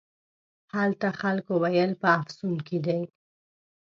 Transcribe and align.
هلته 0.75 1.07
خلکو 1.21 1.53
ویل 1.63 1.91
په 2.01 2.07
افسون 2.19 2.55
کې 2.67 2.77
دی. 2.85 3.01